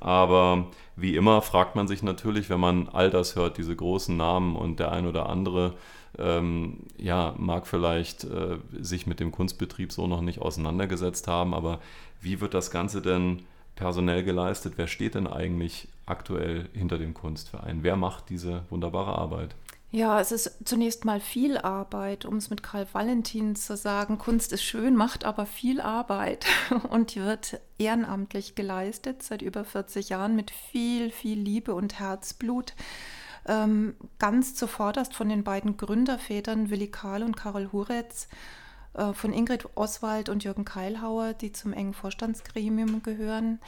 Aber 0.00 0.66
wie 0.96 1.16
immer 1.16 1.42
fragt 1.42 1.76
man 1.76 1.88
sich 1.88 2.02
natürlich, 2.02 2.50
wenn 2.50 2.60
man 2.60 2.88
all 2.88 3.10
das 3.10 3.36
hört, 3.36 3.58
diese 3.58 3.74
großen 3.74 4.16
Namen 4.16 4.56
und 4.56 4.80
der 4.80 4.92
ein 4.92 5.06
oder 5.06 5.28
andere 5.28 5.74
ähm, 6.18 6.80
ja, 6.96 7.34
mag 7.38 7.66
vielleicht 7.66 8.24
äh, 8.24 8.58
sich 8.78 9.06
mit 9.06 9.20
dem 9.20 9.32
Kunstbetrieb 9.32 9.92
so 9.92 10.06
noch 10.06 10.20
nicht 10.20 10.40
auseinandergesetzt 10.40 11.26
haben, 11.26 11.54
aber 11.54 11.80
wie 12.20 12.40
wird 12.40 12.54
das 12.54 12.70
Ganze 12.70 13.02
denn 13.02 13.42
personell 13.74 14.22
geleistet? 14.22 14.74
Wer 14.76 14.86
steht 14.86 15.14
denn 15.14 15.26
eigentlich 15.26 15.88
aktuell 16.06 16.68
hinter 16.72 16.98
dem 16.98 17.14
Kunstverein? 17.14 17.80
Wer 17.82 17.96
macht 17.96 18.30
diese 18.30 18.62
wunderbare 18.70 19.18
Arbeit? 19.18 19.56
Ja, 19.94 20.18
es 20.18 20.32
ist 20.32 20.56
zunächst 20.64 21.04
mal 21.04 21.20
viel 21.20 21.56
Arbeit, 21.56 22.24
um 22.24 22.38
es 22.38 22.50
mit 22.50 22.64
Karl 22.64 22.84
Valentin 22.92 23.54
zu 23.54 23.76
sagen. 23.76 24.18
Kunst 24.18 24.52
ist 24.52 24.64
schön, 24.64 24.96
macht 24.96 25.24
aber 25.24 25.46
viel 25.46 25.80
Arbeit 25.80 26.46
und 26.90 27.14
wird 27.14 27.60
ehrenamtlich 27.78 28.56
geleistet 28.56 29.22
seit 29.22 29.40
über 29.40 29.64
40 29.64 30.08
Jahren 30.08 30.34
mit 30.34 30.50
viel, 30.50 31.12
viel 31.12 31.38
Liebe 31.38 31.76
und 31.76 32.00
Herzblut. 32.00 32.74
Ähm, 33.46 33.94
ganz 34.18 34.56
zuvorderst 34.56 35.14
von 35.14 35.28
den 35.28 35.44
beiden 35.44 35.76
Gründervätern 35.76 36.70
Willi 36.70 36.88
Karl 36.88 37.22
und 37.22 37.36
Karol 37.36 37.70
Huretz, 37.70 38.26
äh, 38.94 39.12
von 39.12 39.32
Ingrid 39.32 39.68
Oswald 39.76 40.28
und 40.28 40.42
Jürgen 40.42 40.64
Keilhauer, 40.64 41.34
die 41.34 41.52
zum 41.52 41.72
engen 41.72 41.94
Vorstandsgremium 41.94 43.04
gehören 43.04 43.60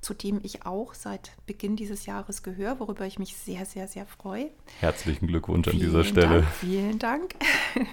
zu 0.00 0.14
dem 0.14 0.40
ich 0.42 0.64
auch 0.64 0.94
seit 0.94 1.32
Beginn 1.46 1.76
dieses 1.76 2.06
Jahres 2.06 2.42
gehöre, 2.42 2.78
worüber 2.78 3.06
ich 3.06 3.18
mich 3.18 3.36
sehr, 3.36 3.64
sehr, 3.64 3.88
sehr 3.88 4.06
freue. 4.06 4.50
Herzlichen 4.80 5.26
Glückwunsch 5.26 5.68
an 5.68 5.72
vielen 5.72 5.86
dieser 5.86 6.04
Stelle. 6.04 6.42
Dank, 6.42 6.54
vielen 6.54 6.98
Dank. 6.98 7.34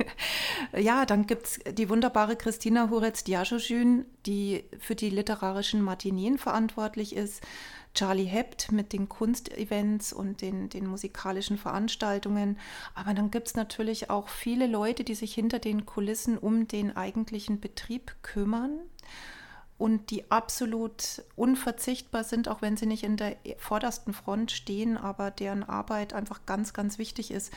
ja, 0.78 1.06
dann 1.06 1.26
gibt 1.26 1.46
es 1.46 1.60
die 1.74 1.90
wunderbare 1.90 2.36
Christina 2.36 2.90
Huretz-Diaschojün, 2.90 4.06
die 4.26 4.66
für 4.80 4.96
die 4.96 5.10
literarischen 5.10 5.82
Matineen 5.82 6.38
verantwortlich 6.38 7.16
ist. 7.16 7.42
Charlie 7.96 8.26
Hept 8.26 8.74
mit 8.74 8.92
den 8.92 9.08
Kunstevents 9.08 10.12
und 10.12 10.42
den, 10.42 10.70
den 10.70 10.86
musikalischen 10.86 11.58
Veranstaltungen. 11.58 12.60
Aber 12.94 13.14
dann 13.14 13.32
gibt 13.32 13.48
es 13.48 13.56
natürlich 13.56 14.10
auch 14.10 14.28
viele 14.28 14.68
Leute, 14.68 15.06
die 15.06 15.16
sich 15.16 15.34
hinter 15.34 15.60
den 15.60 15.86
Kulissen 15.86 16.38
um 16.38 16.68
den 16.68 16.96
eigentlichen 16.96 17.62
Betrieb 17.62 18.14
kümmern 18.22 18.82
und 19.78 20.10
die 20.10 20.30
absolut 20.32 21.24
unverzichtbar 21.36 22.24
sind, 22.24 22.48
auch 22.48 22.62
wenn 22.62 22.78
sie 22.78 22.86
nicht 22.86 23.04
in 23.04 23.18
der 23.18 23.36
vordersten 23.58 24.14
Front 24.14 24.52
stehen, 24.52 24.98
aber 24.98 25.32
deren 25.32 25.64
Arbeit 25.64 26.14
einfach 26.14 26.46
ganz, 26.46 26.74
ganz 26.74 26.98
wichtig 26.98 27.32
ist. 27.32 27.52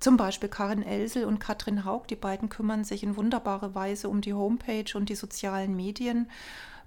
Zum 0.00 0.16
Beispiel 0.16 0.48
Karin 0.48 0.82
Elsel 0.82 1.24
und 1.24 1.38
Katrin 1.38 1.84
Haug, 1.84 2.08
die 2.08 2.16
beiden 2.16 2.48
kümmern 2.48 2.82
sich 2.82 3.04
in 3.04 3.16
wunderbare 3.16 3.76
Weise 3.76 4.08
um 4.08 4.20
die 4.20 4.34
Homepage 4.34 4.96
und 4.96 5.08
die 5.08 5.14
sozialen 5.14 5.76
Medien 5.76 6.28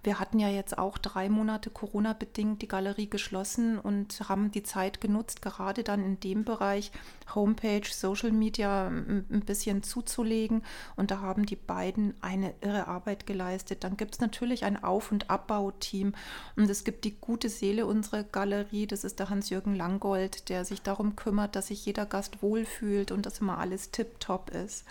wir 0.05 0.19
hatten 0.19 0.39
ja 0.39 0.49
jetzt 0.49 0.77
auch 0.77 0.97
drei 0.97 1.29
Monate 1.29 1.69
Corona-bedingt 1.69 2.61
die 2.61 2.67
Galerie 2.67 3.09
geschlossen 3.09 3.79
und 3.79 4.21
haben 4.29 4.51
die 4.51 4.63
Zeit 4.63 5.01
genutzt, 5.01 5.41
gerade 5.41 5.83
dann 5.83 6.03
in 6.03 6.19
dem 6.19 6.45
Bereich 6.45 6.91
Homepage, 7.33 7.81
Social 7.89 8.31
Media 8.31 8.87
ein 8.87 9.43
bisschen 9.45 9.83
zuzulegen. 9.83 10.63
Und 10.95 11.11
da 11.11 11.21
haben 11.21 11.45
die 11.45 11.55
beiden 11.55 12.13
eine 12.21 12.53
irre 12.61 12.87
Arbeit 12.87 13.25
geleistet. 13.25 13.83
Dann 13.83 13.97
gibt 13.97 14.15
es 14.15 14.21
natürlich 14.21 14.63
ein 14.63 14.83
Auf- 14.83 15.11
und 15.11 15.29
Abbauteam. 15.29 16.13
Und 16.55 16.69
es 16.69 16.83
gibt 16.83 17.03
die 17.03 17.17
gute 17.19 17.49
Seele 17.49 17.85
unserer 17.85 18.23
Galerie. 18.23 18.87
Das 18.87 19.03
ist 19.03 19.19
der 19.19 19.29
Hans-Jürgen 19.29 19.75
Langold, 19.75 20.49
der 20.49 20.65
sich 20.65 20.81
darum 20.83 21.15
kümmert, 21.15 21.55
dass 21.55 21.67
sich 21.67 21.85
jeder 21.85 22.05
Gast 22.05 22.41
wohlfühlt 22.43 23.11
und 23.11 23.25
dass 23.25 23.39
immer 23.39 23.57
alles 23.57 23.91
tipptopp 23.91 24.51
ist 24.51 24.85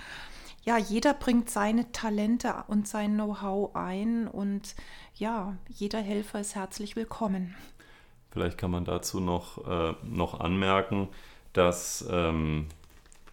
ja, 0.65 0.79
jeder 0.79 1.13
bringt 1.13 1.51
seine 1.51 1.93
Talente 1.93 2.55
und 2.69 2.89
sein 2.89 3.15
Know-how 3.15 3.75
ein 3.75 4.27
und 4.27 4.75
ja, 5.15 5.57
jeder 5.69 6.01
Helfer 6.01 6.41
ist 6.41 6.55
herzlich 6.55 6.97
willkommen. 6.97 7.55
Vielleicht 8.31 8.59
kann 8.59 8.71
man 8.71 8.85
dazu 8.85 9.21
noch, 9.21 9.67
äh, 9.69 9.95
noch 10.03 10.41
anmerken, 10.41 11.09
dass 11.53 12.05
ähm, 12.11 12.67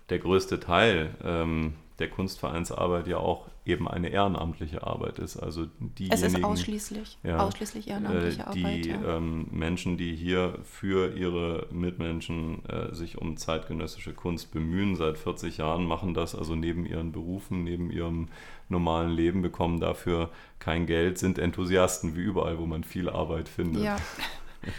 der 0.09 0.19
größte 0.19 0.59
Teil 0.59 1.15
ähm, 1.23 1.73
der 2.01 2.09
Kunstvereinsarbeit 2.09 3.07
ja 3.07 3.17
auch 3.17 3.47
eben 3.63 3.87
eine 3.87 4.09
ehrenamtliche 4.09 4.85
Arbeit 4.85 5.19
ist. 5.19 5.37
Also 5.37 5.67
diejenigen, 5.79 6.13
es 6.13 6.33
ist 6.33 6.43
ausschließlich, 6.43 7.19
ja, 7.23 7.37
ausschließlich 7.37 7.87
ehrenamtliche 7.87 8.41
äh, 8.41 8.53
die, 8.53 8.65
Arbeit. 8.65 8.85
Die 8.85 8.89
ja. 8.89 9.17
ähm, 9.17 9.47
Menschen, 9.51 9.97
die 9.97 10.15
hier 10.15 10.57
für 10.63 11.15
ihre 11.15 11.67
Mitmenschen 11.71 12.65
äh, 12.65 12.93
sich 12.93 13.19
um 13.19 13.37
zeitgenössische 13.37 14.13
Kunst 14.13 14.51
bemühen, 14.51 14.95
seit 14.95 15.17
40 15.17 15.57
Jahren 15.57 15.85
machen 15.85 16.13
das 16.13 16.35
also 16.35 16.55
neben 16.55 16.85
ihren 16.85 17.11
Berufen, 17.11 17.63
neben 17.63 17.91
ihrem 17.91 18.29
normalen 18.67 19.11
Leben, 19.11 19.41
bekommen 19.41 19.79
dafür 19.79 20.29
kein 20.59 20.87
Geld, 20.87 21.19
sind 21.19 21.37
Enthusiasten 21.37 22.15
wie 22.15 22.21
überall, 22.21 22.57
wo 22.57 22.65
man 22.65 22.83
viel 22.83 23.09
Arbeit 23.09 23.47
findet. 23.47 23.83
Ja. 23.83 23.97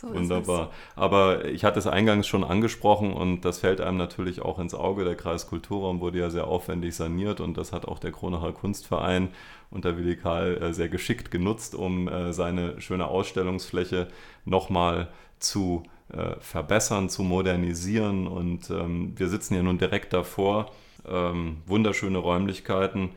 So 0.00 0.14
Wunderbar. 0.14 0.70
Aber 0.96 1.44
ich 1.44 1.62
hatte 1.62 1.78
es 1.78 1.86
eingangs 1.86 2.26
schon 2.26 2.42
angesprochen 2.42 3.12
und 3.12 3.42
das 3.42 3.58
fällt 3.58 3.82
einem 3.82 3.98
natürlich 3.98 4.40
auch 4.40 4.58
ins 4.58 4.72
Auge. 4.72 5.04
Der 5.04 5.14
Kreis 5.14 5.46
Kulturraum 5.46 6.00
wurde 6.00 6.18
ja 6.20 6.30
sehr 6.30 6.46
aufwendig 6.46 6.96
saniert 6.96 7.40
und 7.40 7.58
das 7.58 7.74
hat 7.74 7.84
auch 7.84 7.98
der 7.98 8.10
Kronacher 8.10 8.52
Kunstverein 8.52 9.28
unter 9.70 9.98
Willi 9.98 10.16
Karl 10.16 10.56
äh, 10.56 10.72
sehr 10.72 10.88
geschickt 10.88 11.30
genutzt, 11.30 11.74
um 11.74 12.08
äh, 12.08 12.32
seine 12.32 12.80
schöne 12.80 13.08
Ausstellungsfläche 13.08 14.08
nochmal 14.46 15.08
zu 15.38 15.82
äh, 16.12 16.36
verbessern, 16.40 17.08
zu 17.08 17.22
modernisieren. 17.22 18.26
Und 18.26 18.70
ähm, 18.70 19.12
wir 19.16 19.28
sitzen 19.28 19.54
ja 19.54 19.62
nun 19.62 19.78
direkt 19.78 20.12
davor. 20.12 20.70
Ähm, 21.06 21.58
wunderschöne 21.66 22.18
Räumlichkeiten. 22.18 23.10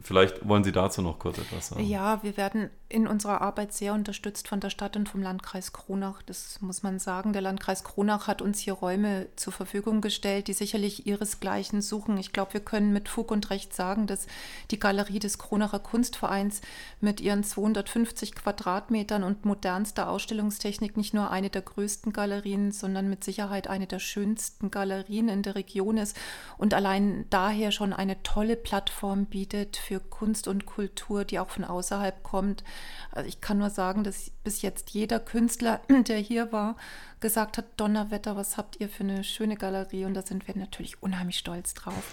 Vielleicht 0.00 0.46
wollen 0.46 0.64
Sie 0.64 0.72
dazu 0.72 1.02
noch 1.02 1.18
kurz 1.18 1.38
etwas 1.38 1.68
sagen. 1.68 1.84
Ja, 1.84 2.22
wir 2.22 2.36
werden 2.36 2.70
in 2.90 3.06
unserer 3.06 3.42
Arbeit 3.42 3.74
sehr 3.74 3.92
unterstützt 3.92 4.48
von 4.48 4.60
der 4.60 4.70
Stadt 4.70 4.96
und 4.96 5.10
vom 5.10 5.20
Landkreis 5.20 5.74
Kronach. 5.74 6.22
Das 6.22 6.58
muss 6.62 6.82
man 6.82 6.98
sagen. 6.98 7.34
Der 7.34 7.42
Landkreis 7.42 7.84
Kronach 7.84 8.26
hat 8.28 8.40
uns 8.40 8.60
hier 8.60 8.72
Räume 8.72 9.26
zur 9.36 9.52
Verfügung 9.52 10.00
gestellt, 10.00 10.48
die 10.48 10.54
sicherlich 10.54 11.06
ihresgleichen 11.06 11.82
suchen. 11.82 12.16
Ich 12.16 12.32
glaube, 12.32 12.54
wir 12.54 12.60
können 12.60 12.94
mit 12.94 13.10
Fug 13.10 13.30
und 13.30 13.50
Recht 13.50 13.74
sagen, 13.74 14.06
dass 14.06 14.26
die 14.70 14.78
Galerie 14.78 15.18
des 15.18 15.36
Kronacher 15.36 15.80
Kunstvereins 15.80 16.62
mit 17.02 17.20
ihren 17.20 17.44
250 17.44 18.34
Quadratmetern 18.34 19.22
und 19.22 19.44
modernster 19.44 20.08
Ausstellungstechnik 20.08 20.96
nicht 20.96 21.12
nur 21.12 21.30
eine 21.30 21.50
der 21.50 21.62
größten 21.62 22.14
Galerien, 22.14 22.72
sondern 22.72 23.10
mit 23.10 23.22
Sicherheit 23.22 23.68
eine 23.68 23.86
der 23.86 23.98
schönsten 23.98 24.70
Galerien 24.70 25.28
in 25.28 25.42
der 25.42 25.56
Region 25.56 25.98
ist 25.98 26.16
und 26.56 26.72
allein 26.72 27.26
daher 27.28 27.70
schon 27.70 27.92
eine 27.92 28.22
tolle 28.22 28.56
Plattform 28.56 29.26
bietet 29.26 29.76
für 29.76 30.00
Kunst 30.00 30.48
und 30.48 30.64
Kultur, 30.64 31.26
die 31.26 31.38
auch 31.38 31.50
von 31.50 31.64
außerhalb 31.64 32.22
kommt. 32.22 32.64
Also 33.12 33.28
ich 33.28 33.40
kann 33.40 33.58
nur 33.58 33.70
sagen, 33.70 34.04
dass 34.04 34.30
bis 34.44 34.62
jetzt 34.62 34.90
jeder 34.90 35.20
Künstler, 35.20 35.80
der 36.08 36.18
hier 36.18 36.52
war, 36.52 36.76
gesagt 37.20 37.58
hat, 37.58 37.66
Donnerwetter, 37.76 38.36
was 38.36 38.56
habt 38.56 38.80
ihr 38.80 38.88
für 38.88 39.04
eine 39.04 39.24
schöne 39.24 39.56
Galerie? 39.56 40.04
Und 40.04 40.14
da 40.14 40.22
sind 40.22 40.46
wir 40.46 40.56
natürlich 40.56 41.02
unheimlich 41.02 41.38
stolz 41.38 41.74
drauf. 41.74 42.12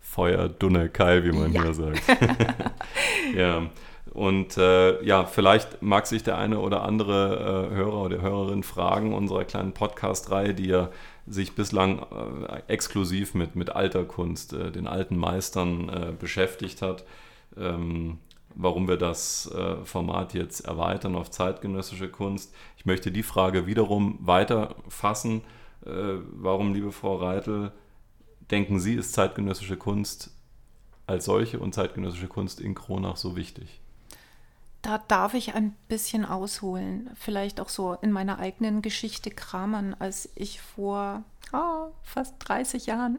Feuer, 0.00 0.48
Dunne, 0.48 0.88
Keil, 0.88 1.24
wie 1.24 1.32
man 1.32 1.52
ja. 1.52 1.62
hier 1.62 1.74
sagt. 1.74 2.02
ja. 3.36 3.70
Und 4.12 4.58
äh, 4.58 5.02
ja, 5.04 5.24
vielleicht 5.24 5.80
mag 5.80 6.06
sich 6.06 6.22
der 6.22 6.36
eine 6.36 6.58
oder 6.58 6.82
andere 6.82 7.70
äh, 7.70 7.74
Hörer 7.74 8.02
oder 8.02 8.20
Hörerin 8.20 8.62
fragen, 8.62 9.14
unserer 9.14 9.44
kleinen 9.44 9.72
Podcast-Reihe, 9.72 10.52
die 10.52 10.66
ja 10.66 10.90
sich 11.26 11.54
bislang 11.54 12.00
äh, 12.00 12.62
exklusiv 12.66 13.34
mit, 13.34 13.56
mit 13.56 13.70
alter 13.70 14.04
Kunst, 14.04 14.52
äh, 14.52 14.70
den 14.70 14.86
alten 14.86 15.16
Meistern 15.16 15.88
äh, 15.88 16.12
beschäftigt 16.18 16.82
hat, 16.82 17.04
ähm, 17.56 18.18
warum 18.54 18.88
wir 18.88 18.96
das 18.96 19.50
äh, 19.52 19.84
Format 19.84 20.34
jetzt 20.34 20.60
erweitern 20.60 21.14
auf 21.14 21.30
zeitgenössische 21.30 22.08
Kunst. 22.08 22.54
Ich 22.76 22.86
möchte 22.86 23.10
die 23.10 23.22
Frage 23.22 23.66
wiederum 23.66 24.18
weiter 24.20 24.76
fassen. 24.88 25.42
Äh, 25.84 25.90
warum, 26.32 26.74
liebe 26.74 26.92
Frau 26.92 27.16
Reitel, 27.16 27.72
denken 28.50 28.78
Sie, 28.80 28.94
ist 28.94 29.12
zeitgenössische 29.12 29.76
Kunst 29.76 30.30
als 31.06 31.24
solche 31.24 31.58
und 31.58 31.74
zeitgenössische 31.74 32.28
Kunst 32.28 32.60
in 32.60 32.74
Kronach 32.74 33.16
so 33.16 33.36
wichtig? 33.36 33.80
Da 34.82 34.98
darf 34.98 35.34
ich 35.34 35.54
ein 35.54 35.76
bisschen 35.88 36.24
ausholen, 36.24 37.10
vielleicht 37.14 37.60
auch 37.60 37.68
so 37.68 37.94
in 38.02 38.10
meiner 38.10 38.40
eigenen 38.40 38.82
Geschichte 38.82 39.30
kramern, 39.30 39.94
als 39.98 40.28
ich 40.34 40.60
vor 40.60 41.22
oh, 41.52 41.92
fast 42.02 42.34
30 42.40 42.86
Jahren 42.86 43.18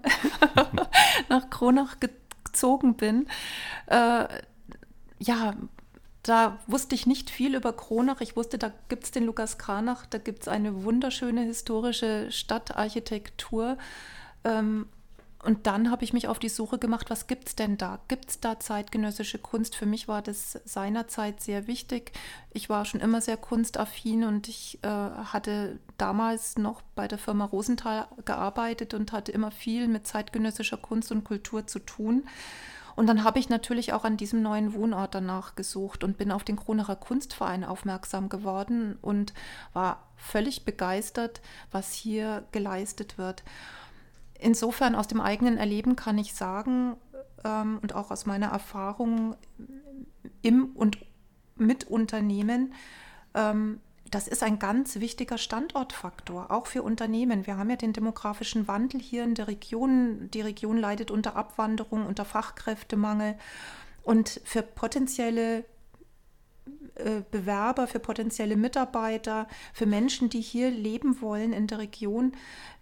nach 1.29 1.49
Kronach 1.49 1.97
gezogen 1.99 2.95
bin. 2.95 3.27
Äh, 3.87 4.25
ja, 5.19 5.55
da 6.23 6.57
wusste 6.67 6.95
ich 6.95 7.05
nicht 7.05 7.29
viel 7.29 7.55
über 7.55 7.73
Kronach. 7.73 8.21
Ich 8.21 8.35
wusste, 8.35 8.57
da 8.57 8.71
gibt 8.87 9.03
es 9.03 9.11
den 9.11 9.25
Lukas 9.25 9.57
Kranach, 9.57 10.05
da 10.05 10.17
gibt 10.17 10.43
es 10.43 10.47
eine 10.47 10.83
wunderschöne 10.83 11.41
historische 11.41 12.31
Stadtarchitektur. 12.31 13.77
Ähm, 14.45 14.85
und 15.43 15.67
dann 15.67 15.91
habe 15.91 16.05
ich 16.05 16.13
mich 16.13 16.29
auf 16.29 16.39
die 16.39 16.47
Suche 16.47 16.77
gemacht, 16.77 17.09
was 17.09 17.27
gibt 17.27 17.49
es 17.49 17.55
denn 17.57 17.77
da? 17.77 17.99
Gibt 18.07 18.29
es 18.29 18.39
da 18.39 18.61
zeitgenössische 18.61 19.39
Kunst? 19.39 19.75
Für 19.75 19.85
mich 19.85 20.07
war 20.07 20.21
das 20.21 20.57
seinerzeit 20.63 21.41
sehr 21.41 21.67
wichtig. 21.67 22.13
Ich 22.51 22.69
war 22.69 22.85
schon 22.85 23.01
immer 23.01 23.19
sehr 23.19 23.35
kunstaffin 23.35 24.23
und 24.23 24.47
ich 24.47 24.79
äh, 24.83 24.87
hatte 24.87 25.79
damals 25.97 26.57
noch 26.57 26.81
bei 26.95 27.09
der 27.09 27.17
Firma 27.17 27.43
Rosenthal 27.43 28.07
gearbeitet 28.23 28.93
und 28.93 29.11
hatte 29.11 29.33
immer 29.33 29.51
viel 29.51 29.89
mit 29.89 30.07
zeitgenössischer 30.07 30.77
Kunst 30.77 31.11
und 31.11 31.25
Kultur 31.25 31.67
zu 31.67 31.79
tun. 31.79 32.23
Und 32.95 33.07
dann 33.07 33.23
habe 33.23 33.39
ich 33.39 33.49
natürlich 33.49 33.93
auch 33.93 34.03
an 34.03 34.17
diesem 34.17 34.41
neuen 34.41 34.73
Wohnort 34.73 35.15
danach 35.15 35.55
gesucht 35.55 36.03
und 36.03 36.17
bin 36.17 36.31
auf 36.31 36.43
den 36.43 36.55
Kronacher 36.55 36.95
Kunstverein 36.95 37.63
aufmerksam 37.63 38.29
geworden 38.29 38.97
und 39.01 39.33
war 39.73 40.07
völlig 40.15 40.65
begeistert, 40.65 41.41
was 41.71 41.93
hier 41.93 42.45
geleistet 42.51 43.17
wird. 43.17 43.43
Insofern 44.39 44.95
aus 44.95 45.07
dem 45.07 45.21
eigenen 45.21 45.57
Erleben 45.57 45.95
kann 45.95 46.17
ich 46.17 46.33
sagen 46.33 46.97
ähm, 47.43 47.79
und 47.81 47.95
auch 47.95 48.11
aus 48.11 48.25
meiner 48.25 48.47
Erfahrung 48.47 49.35
im 50.41 50.67
und 50.75 50.97
mit 51.55 51.85
Unternehmen, 51.85 52.73
ähm, 53.33 53.79
das 54.13 54.27
ist 54.27 54.43
ein 54.43 54.59
ganz 54.59 54.99
wichtiger 54.99 55.39
Standortfaktor, 55.39 56.51
auch 56.51 56.67
für 56.67 56.83
Unternehmen. 56.83 57.47
Wir 57.47 57.57
haben 57.57 57.71
ja 57.71 57.75
den 57.75 57.93
demografischen 57.93 58.67
Wandel 58.67 59.01
hier 59.01 59.23
in 59.23 59.33
der 59.33 59.47
Region. 59.47 60.29
Die 60.31 60.41
Region 60.41 60.77
leidet 60.77 61.09
unter 61.09 61.35
Abwanderung, 61.35 62.05
unter 62.05 62.23
Fachkräftemangel. 62.23 63.35
Und 64.03 64.39
für 64.43 64.61
potenzielle 64.61 65.65
äh, 66.95 67.21
Bewerber, 67.31 67.87
für 67.87 67.99
potenzielle 67.99 68.55
Mitarbeiter, 68.55 69.47
für 69.73 69.87
Menschen, 69.87 70.29
die 70.29 70.41
hier 70.41 70.69
leben 70.69 71.19
wollen 71.21 71.51
in 71.51 71.65
der 71.65 71.79
Region, 71.79 72.33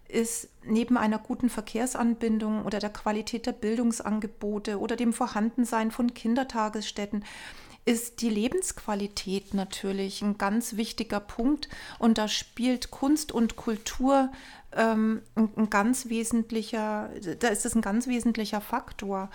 ist 0.08 0.50
neben 0.64 0.98
einer 0.98 1.18
guten 1.18 1.48
Verkehrsanbindung 1.48 2.66
oder 2.66 2.78
der 2.78 2.90
Qualität 2.90 3.46
der 3.46 3.52
Bildungsangebote 3.52 4.78
oder 4.78 4.96
dem 4.96 5.14
Vorhandensein 5.14 5.90
von 5.90 6.12
Kindertagesstätten 6.12 7.24
ist 7.84 8.22
die 8.22 8.28
Lebensqualität 8.28 9.54
natürlich 9.54 10.22
ein 10.22 10.38
ganz 10.38 10.76
wichtiger 10.76 11.20
Punkt 11.20 11.68
und 11.98 12.16
da 12.16 12.28
spielt 12.28 12.90
Kunst 12.90 13.32
und 13.32 13.56
Kultur 13.56 14.30
ähm, 14.74 15.22
ein, 15.34 15.68
ganz 15.68 16.08
wesentlicher, 16.08 17.10
da 17.40 17.48
ist 17.48 17.66
es 17.66 17.74
ein 17.74 17.82
ganz 17.82 18.06
wesentlicher 18.06 18.60
Faktor. 18.60 19.30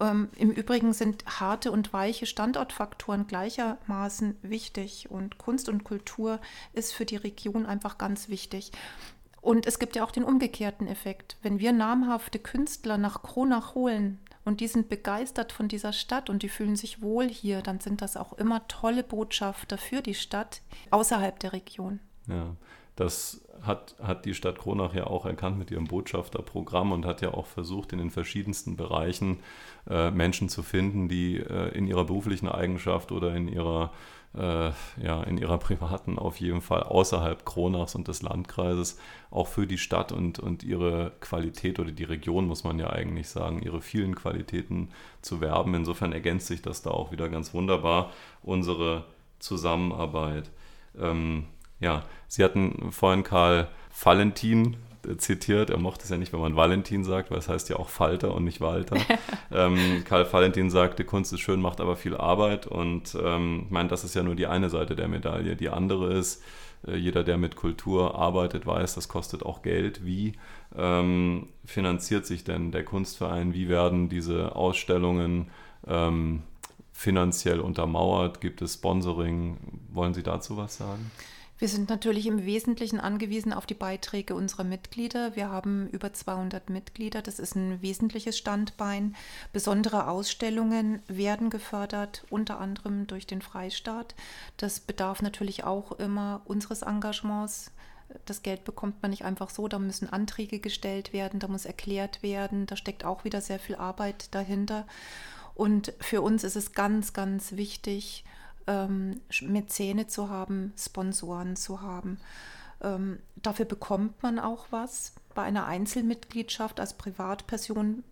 Ähm, 0.00 0.28
Im 0.36 0.50
Übrigen 0.50 0.92
sind 0.92 1.24
harte 1.40 1.72
und 1.72 1.92
weiche 1.92 2.26
Standortfaktoren 2.26 3.26
gleichermaßen 3.26 4.36
wichtig 4.42 5.10
und 5.10 5.38
Kunst 5.38 5.68
und 5.68 5.84
Kultur 5.84 6.40
ist 6.72 6.94
für 6.94 7.04
die 7.04 7.16
Region 7.16 7.66
einfach 7.66 7.98
ganz 7.98 8.28
wichtig. 8.28 8.72
Und 9.40 9.66
es 9.66 9.78
gibt 9.78 9.96
ja 9.96 10.04
auch 10.04 10.10
den 10.10 10.24
umgekehrten 10.24 10.86
Effekt. 10.86 11.36
Wenn 11.42 11.58
wir 11.58 11.72
namhafte 11.72 12.38
Künstler 12.38 12.98
nach 12.98 13.22
Kronach 13.22 13.74
holen 13.74 14.18
und 14.48 14.60
die 14.60 14.66
sind 14.66 14.88
begeistert 14.88 15.52
von 15.52 15.68
dieser 15.68 15.92
Stadt 15.92 16.30
und 16.30 16.42
die 16.42 16.48
fühlen 16.48 16.74
sich 16.74 17.02
wohl 17.02 17.28
hier, 17.28 17.60
dann 17.60 17.80
sind 17.80 18.00
das 18.00 18.16
auch 18.16 18.32
immer 18.32 18.66
tolle 18.66 19.04
Botschafter 19.04 19.76
für 19.76 20.00
die 20.00 20.14
Stadt 20.14 20.62
außerhalb 20.90 21.38
der 21.38 21.52
Region. 21.52 22.00
Ja, 22.26 22.56
das 22.98 23.42
hat, 23.62 23.96
hat 24.02 24.24
die 24.24 24.34
Stadt 24.34 24.58
Kronach 24.58 24.94
ja 24.94 25.06
auch 25.06 25.26
erkannt 25.26 25.58
mit 25.58 25.70
ihrem 25.70 25.86
Botschafterprogramm 25.86 26.92
und 26.92 27.06
hat 27.06 27.22
ja 27.22 27.34
auch 27.34 27.46
versucht, 27.46 27.92
in 27.92 27.98
den 27.98 28.10
verschiedensten 28.10 28.76
Bereichen 28.76 29.40
äh, 29.88 30.10
Menschen 30.10 30.48
zu 30.48 30.62
finden, 30.62 31.08
die 31.08 31.36
äh, 31.36 31.68
in 31.76 31.86
ihrer 31.86 32.04
beruflichen 32.04 32.48
Eigenschaft 32.48 33.12
oder 33.12 33.34
in 33.34 33.48
ihrer 33.48 33.92
äh, 34.34 34.70
ja, 35.02 35.22
in 35.22 35.38
ihrer 35.38 35.58
privaten 35.58 36.18
auf 36.18 36.38
jeden 36.38 36.60
Fall 36.60 36.82
außerhalb 36.82 37.46
Kronachs 37.46 37.94
und 37.94 38.08
des 38.08 38.20
Landkreises 38.20 38.98
auch 39.30 39.48
für 39.48 39.66
die 39.66 39.78
Stadt 39.78 40.12
und, 40.12 40.38
und 40.38 40.62
ihre 40.62 41.12
Qualität 41.20 41.78
oder 41.78 41.90
die 41.90 42.04
Region, 42.04 42.46
muss 42.46 42.62
man 42.62 42.78
ja 42.78 42.90
eigentlich 42.90 43.28
sagen, 43.28 43.62
ihre 43.62 43.80
vielen 43.80 44.14
Qualitäten 44.14 44.90
zu 45.22 45.40
werben. 45.40 45.74
Insofern 45.74 46.12
ergänzt 46.12 46.46
sich 46.46 46.60
das 46.60 46.82
da 46.82 46.90
auch 46.90 47.10
wieder 47.10 47.30
ganz 47.30 47.54
wunderbar, 47.54 48.12
unsere 48.42 49.04
Zusammenarbeit. 49.38 50.50
Ähm, 50.98 51.46
ja, 51.80 52.04
Sie 52.26 52.44
hatten 52.44 52.92
vorhin 52.92 53.22
Karl 53.22 53.68
Valentin 54.02 54.76
zitiert. 55.16 55.70
Er 55.70 55.78
mochte 55.78 56.04
es 56.04 56.10
ja 56.10 56.16
nicht, 56.16 56.32
wenn 56.32 56.40
man 56.40 56.56
Valentin 56.56 57.04
sagt, 57.04 57.30
weil 57.30 57.38
es 57.38 57.48
heißt 57.48 57.68
ja 57.70 57.76
auch 57.76 57.88
Falter 57.88 58.34
und 58.34 58.44
nicht 58.44 58.60
Walter. 58.60 58.96
ähm, 59.52 60.02
Karl 60.04 60.30
Valentin 60.30 60.70
sagte, 60.70 61.04
Kunst 61.04 61.32
ist 61.32 61.40
schön, 61.40 61.60
macht 61.60 61.80
aber 61.80 61.96
viel 61.96 62.16
Arbeit. 62.16 62.66
Und 62.66 63.16
ähm, 63.22 63.62
ich 63.66 63.70
meine, 63.70 63.88
das 63.88 64.04
ist 64.04 64.14
ja 64.14 64.22
nur 64.22 64.34
die 64.34 64.46
eine 64.46 64.70
Seite 64.70 64.96
der 64.96 65.08
Medaille. 65.08 65.56
Die 65.56 65.70
andere 65.70 66.12
ist, 66.12 66.42
äh, 66.86 66.96
jeder, 66.96 67.24
der 67.24 67.38
mit 67.38 67.56
Kultur 67.56 68.16
arbeitet, 68.16 68.66
weiß, 68.66 68.94
das 68.94 69.08
kostet 69.08 69.44
auch 69.44 69.62
Geld. 69.62 70.04
Wie 70.04 70.32
ähm, 70.76 71.48
finanziert 71.64 72.26
sich 72.26 72.44
denn 72.44 72.72
der 72.72 72.84
Kunstverein? 72.84 73.54
Wie 73.54 73.68
werden 73.68 74.08
diese 74.08 74.56
Ausstellungen 74.56 75.50
ähm, 75.86 76.42
finanziell 76.92 77.60
untermauert? 77.60 78.40
Gibt 78.40 78.62
es 78.62 78.74
Sponsoring? 78.74 79.58
Wollen 79.90 80.14
Sie 80.14 80.22
dazu 80.22 80.56
was 80.56 80.76
sagen? 80.76 81.10
Wir 81.58 81.68
sind 81.68 81.88
natürlich 81.88 82.26
im 82.26 82.46
Wesentlichen 82.46 83.00
angewiesen 83.00 83.52
auf 83.52 83.66
die 83.66 83.74
Beiträge 83.74 84.36
unserer 84.36 84.62
Mitglieder. 84.62 85.34
Wir 85.34 85.50
haben 85.50 85.88
über 85.88 86.12
200 86.12 86.70
Mitglieder. 86.70 87.20
Das 87.20 87.40
ist 87.40 87.56
ein 87.56 87.82
wesentliches 87.82 88.38
Standbein. 88.38 89.16
Besondere 89.52 90.06
Ausstellungen 90.06 91.02
werden 91.08 91.50
gefördert, 91.50 92.24
unter 92.30 92.60
anderem 92.60 93.08
durch 93.08 93.26
den 93.26 93.42
Freistaat. 93.42 94.14
Das 94.56 94.78
bedarf 94.78 95.20
natürlich 95.20 95.64
auch 95.64 95.90
immer 95.92 96.42
unseres 96.44 96.82
Engagements. 96.82 97.72
Das 98.24 98.42
Geld 98.44 98.62
bekommt 98.62 99.02
man 99.02 99.10
nicht 99.10 99.24
einfach 99.24 99.50
so, 99.50 99.66
da 99.66 99.80
müssen 99.80 100.08
Anträge 100.08 100.60
gestellt 100.60 101.12
werden, 101.12 101.40
da 101.40 101.48
muss 101.48 101.66
erklärt 101.66 102.22
werden, 102.22 102.66
da 102.66 102.76
steckt 102.76 103.04
auch 103.04 103.24
wieder 103.24 103.40
sehr 103.40 103.58
viel 103.58 103.74
Arbeit 103.74 104.32
dahinter. 104.34 104.86
Und 105.54 105.92
für 105.98 106.22
uns 106.22 106.44
ist 106.44 106.56
es 106.56 106.72
ganz, 106.72 107.12
ganz 107.12 107.52
wichtig, 107.52 108.24
ähm, 108.68 109.20
Mäzene 109.42 110.06
zu 110.06 110.28
haben, 110.28 110.72
Sponsoren 110.76 111.56
zu 111.56 111.80
haben. 111.80 112.20
Ähm, 112.80 113.18
dafür 113.36 113.64
bekommt 113.64 114.22
man 114.22 114.38
auch 114.38 114.66
was. 114.70 115.14
Bei 115.34 115.42
einer 115.42 115.66
Einzelmitgliedschaft 115.66 116.78
als 116.78 116.94
Privatperson 116.94 118.04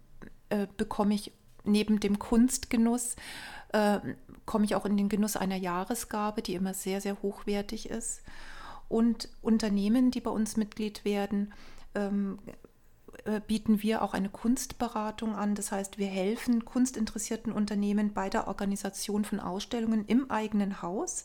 äh, 0.49 0.66
bekomme 0.77 1.14
ich 1.14 1.33
neben 1.64 2.01
dem 2.01 2.19
Kunstgenuss, 2.19 3.16
äh, 3.73 3.99
komme 4.47 4.64
ich 4.64 4.75
auch 4.75 4.87
in 4.87 4.97
den 4.97 5.09
Genuss 5.09 5.37
einer 5.37 5.57
Jahresgabe, 5.57 6.42
die 6.42 6.55
immer 6.55 6.75
sehr, 6.75 7.01
sehr 7.01 7.21
hochwertig 7.23 7.90
ist. 7.90 8.23
Und 8.88 9.29
Unternehmen, 9.42 10.11
die 10.11 10.21
bei 10.21 10.31
uns 10.31 10.57
Mitglied 10.57 11.05
werden, 11.05 11.53
ähm, 11.95 12.38
äh, 12.47 12.53
bieten 13.46 13.83
wir 13.83 14.02
auch 14.02 14.14
eine 14.14 14.29
Kunstberatung 14.29 15.35
an. 15.35 15.55
Das 15.55 15.72
heißt, 15.72 15.98
wir 15.98 16.07
helfen 16.07 16.64
kunstinteressierten 16.64 17.52
Unternehmen 17.52 18.12
bei 18.12 18.29
der 18.29 18.48
Organisation 18.48 19.24
von 19.24 19.40
Ausstellungen 19.40 20.05
im 20.07 20.31
eigenen 20.31 20.83
Haus 20.83 21.24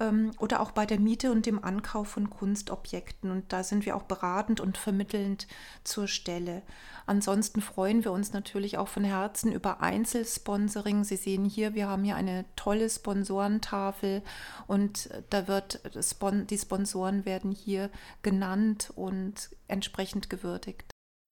ähm, 0.00 0.32
oder 0.38 0.60
auch 0.60 0.70
bei 0.70 0.86
der 0.86 1.00
Miete 1.00 1.32
und 1.32 1.46
dem 1.46 1.62
Ankauf 1.62 2.08
von 2.08 2.30
Kunstobjekten. 2.30 3.30
Und 3.30 3.52
da 3.52 3.62
sind 3.62 3.86
wir 3.86 3.96
auch 3.96 4.04
beratend 4.04 4.60
und 4.60 4.78
vermittelnd 4.78 5.46
zur 5.84 6.08
Stelle. 6.08 6.62
Ansonsten 7.06 7.60
freuen 7.62 8.04
wir 8.04 8.12
uns 8.12 8.32
natürlich 8.32 8.76
auch 8.76 8.88
von 8.88 9.04
Herzen 9.04 9.50
über 9.50 9.80
Einzelsponsoring. 9.80 11.04
Sie 11.04 11.16
sehen 11.16 11.44
hier, 11.44 11.74
wir 11.74 11.88
haben 11.88 12.04
hier 12.04 12.16
eine 12.16 12.44
tolle 12.54 12.90
Sponsorentafel 12.90 14.22
und 14.66 15.08
da 15.30 15.48
wird 15.48 15.80
die 16.50 16.58
Sponsoren 16.58 17.24
werden 17.24 17.50
hier 17.50 17.90
genannt 18.22 18.92
und 18.94 19.50
entsprechend 19.68 20.28
gewürdigt. 20.28 20.90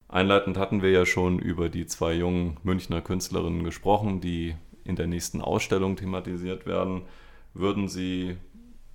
Einleitend 0.09 0.57
hatten 0.57 0.83
wir 0.83 0.91
ja 0.91 1.05
schon 1.05 1.39
über 1.39 1.69
die 1.69 1.87
zwei 1.87 2.13
jungen 2.13 2.59
Münchner 2.63 3.01
Künstlerinnen 3.01 3.65
gesprochen, 3.65 4.21
die 4.21 4.55
in 4.85 4.97
der 4.97 5.09
nächsten 5.09 5.41
Ausstellung 5.41 5.97
thematisiert 5.97 6.67
werden. 6.67 7.03
Würden 7.55 7.89
Sie 7.89 8.37